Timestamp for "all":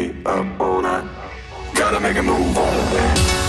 0.60-0.82